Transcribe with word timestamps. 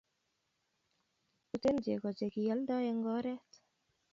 Tuten 1.49 1.75
cheko 1.83 2.09
che 2.17 2.25
keyaldo 2.33 2.75
en 2.89 2.99
oret 3.17 3.47